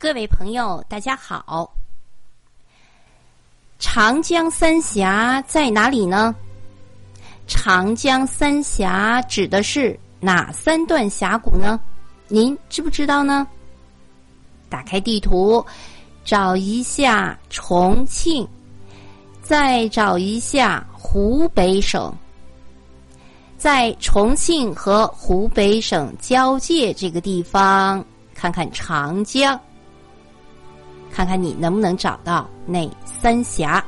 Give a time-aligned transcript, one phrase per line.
[0.00, 1.70] 各位朋友，大家好。
[3.78, 6.34] 长江三峡在哪里呢？
[7.46, 11.78] 长江三峡指的是哪三段峡谷呢？
[12.28, 13.46] 您知不知道呢？
[14.70, 15.62] 打开地图，
[16.24, 18.48] 找一下重庆，
[19.42, 22.10] 再找一下湖北省。
[23.58, 29.60] 在重庆和湖北省交界这个地方，看看长江，
[31.12, 33.84] 看看你能不能找到那三峡。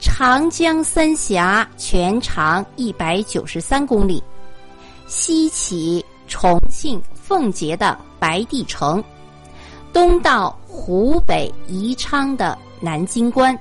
[0.00, 4.22] 长江三峡全长一百九十三公里，
[5.06, 9.02] 西起重庆奉节的白帝城，
[9.92, 13.58] 东到湖北宜昌的南京关，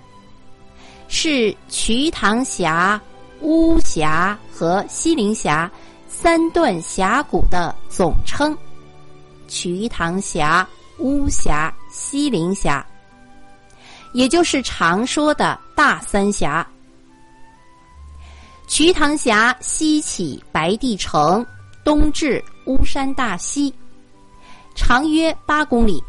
[1.08, 3.02] 是瞿塘峡。
[3.42, 5.72] 巫峡和西陵峡
[6.08, 8.58] 三段峡谷的总称，
[9.48, 10.68] 瞿塘峡、
[11.00, 12.86] 巫峡、西陵峡，
[14.14, 16.68] 也就是常说的大三峡。
[18.68, 21.46] 瞿塘峡西起白帝城，
[21.84, 23.74] 东至巫山大溪，
[24.76, 26.04] 长约八公里，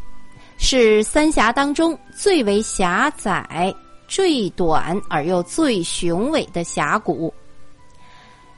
[0.57, 3.73] 是三峡当中最为狭窄。
[4.09, 7.31] 最短而又最雄伟的峡谷，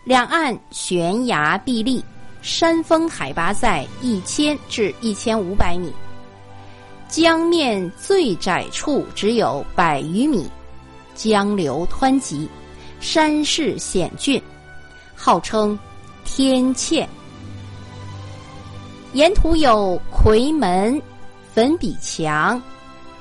[0.05, 2.01] 两岸悬崖壁立，
[2.41, 5.91] 山峰海拔在一千至一千五百米，
[7.11, 10.49] 江面最窄处只有百余米，
[11.13, 12.47] 江流湍急，
[13.01, 14.41] 山势险峻，
[15.13, 15.77] 号称
[16.23, 17.05] “天堑”。
[19.11, 21.01] 沿途有夔门、
[21.53, 22.59] 粉笔墙、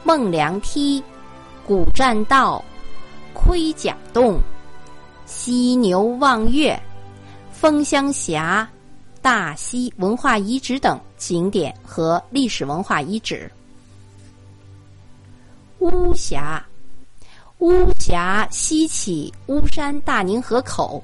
[0.04, 1.02] 孟良梯。
[1.66, 2.64] 古栈道、
[3.34, 4.38] 盔甲洞、
[5.26, 6.80] 犀牛望月、
[7.50, 8.68] 枫香峡、
[9.20, 13.50] 大溪文化遗址等景点和历史文化遗址。
[15.80, 16.62] 巫峡，
[17.58, 21.02] 巫峡西起巫山大宁河口，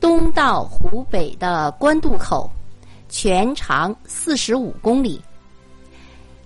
[0.00, 2.50] 东到湖北的官渡口，
[3.08, 5.22] 全长四十五公里。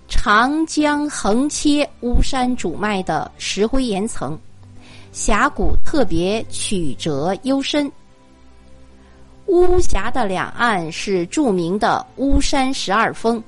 [0.07, 4.37] 长江横切巫山主脉的石灰岩层，
[5.11, 7.91] 峡谷特别曲折幽深。
[9.47, 13.43] 巫峡的两岸是著名的巫山十二峰。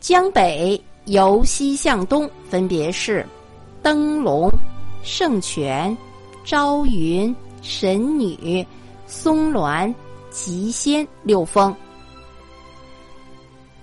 [0.00, 3.26] 江北由西向东分别是
[3.82, 4.50] 灯笼、
[5.02, 5.96] 圣泉、
[6.44, 8.64] 朝云、神女、
[9.06, 9.92] 松峦、
[10.30, 11.74] 极仙六峰。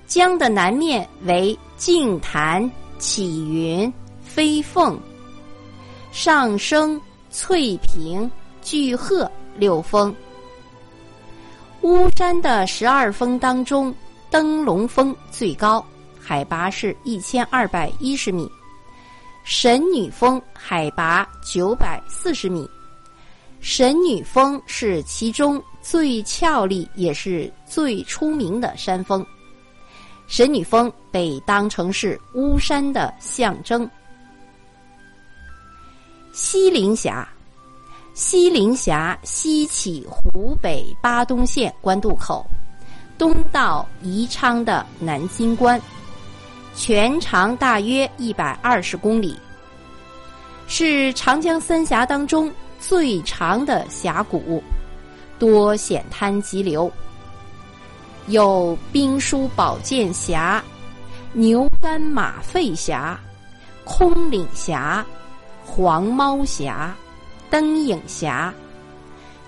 [0.06, 3.92] 江的南面为净坛、启云、
[4.22, 4.98] 飞凤、
[6.12, 7.00] 上升、
[7.30, 8.30] 翠屏、
[8.62, 10.16] 巨鹤六峰。
[11.82, 13.94] 巫山的十二峰当中，
[14.30, 15.86] 灯笼峰最高，
[16.28, 18.46] 海拔是一千二百一十米；
[19.46, 22.70] 神女峰海拔九百四十米。
[23.62, 29.26] 神女峰是其中最俏丽也是最出名的山峰。
[30.28, 33.90] 神女峰被当成是巫山的象征。
[36.34, 37.26] 西陵峡，
[38.14, 42.46] 西陵峡西起湖北巴东县官渡口，
[43.18, 45.82] 东到宜昌的南京关，
[46.78, 49.36] 全长大约一百二十公里，
[50.68, 54.64] 是长江三峡当中最长的峡谷，
[55.40, 56.90] 多险滩急流。
[58.28, 60.64] 有兵书宝剑峡、
[61.34, 63.20] 牛肝马肺峡、
[63.84, 65.04] 空岭峡、
[65.66, 66.96] 黄猫峡、
[67.50, 68.54] 灯影峡、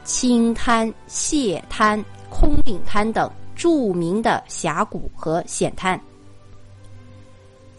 [0.04, 6.00] 青滩、蟹滩、空岭滩等著名的峡谷和险滩。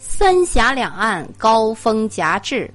[0.02, 2.66] 三峡两岸高峰夹峙，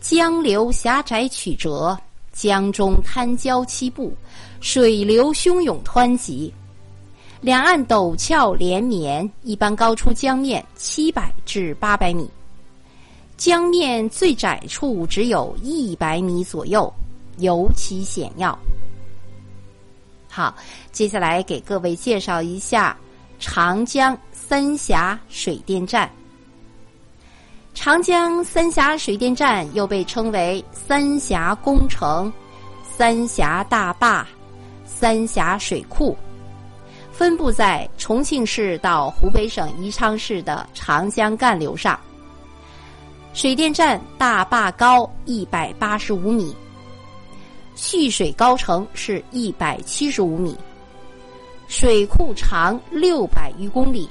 [0.00, 1.98] 江流狭窄曲折，
[2.32, 4.14] 江中滩礁七步，
[4.60, 6.54] 水流汹涌湍急。
[7.40, 12.30] 两岸陡峭连绵，一般高出江面七百至八百米，
[13.36, 16.90] 江面最窄处只有一百米左右，
[17.38, 18.56] 尤其险要。
[20.28, 20.54] 好，
[20.92, 22.96] 接下来给各位介绍一下
[23.40, 26.08] 长江三峡水电站。
[27.80, 32.30] 长江三峡水电站又被称为三峡工程、
[32.82, 34.26] 三峡大坝、
[34.84, 36.18] 三峡水库。
[37.12, 41.96] 分布在重庆市到湖北省宜昌市的长江干流上。
[43.32, 46.52] 水电站大坝高一百八十五米，
[47.76, 50.58] 蓄水高程是一百七十五米，
[51.68, 54.10] 水库长六百余公里，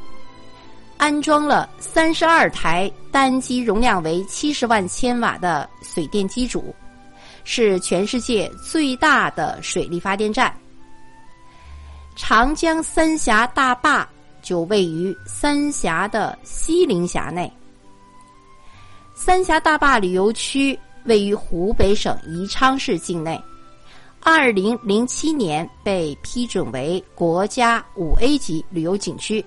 [0.97, 6.73] 安装了三十二台单机容量为七十万千瓦的水电机组，
[7.43, 10.51] 是全世界最大的水力发电站。
[12.15, 14.07] 长江三峡大坝
[14.41, 17.51] 就位于三峡的西陵峡内。
[19.13, 23.39] 三峡大坝旅游区位于湖北省宜昌市境内，
[24.21, 29.45] 二零零七年被批准为国家五 A 级旅游景区。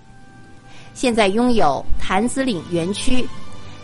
[0.95, 3.27] 现在拥有潭子岭园区、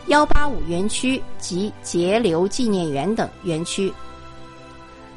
[0.08, 3.92] 幺八五园区及节流纪念园等园区。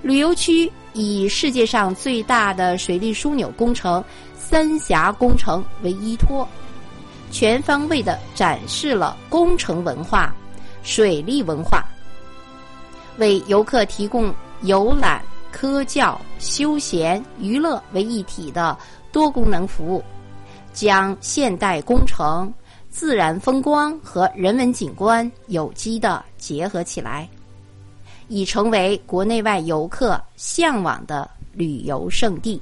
[0.01, 4.03] 旅游区以世界上最大的水利枢纽工程——
[4.39, 6.47] 三峡工程为依托，
[7.31, 10.33] 全方位的展示了工程文化、
[10.83, 11.83] 水利文化，
[13.17, 15.21] 为游客提供游览、
[15.51, 18.75] 科教、休闲、娱乐为一体的
[19.11, 20.03] 多功能服务。
[20.73, 22.53] 将现代工程、
[22.89, 27.27] 自然风光和人文景观有机的结合起来，
[28.27, 32.61] 已成为国内外游客向往的旅游胜地。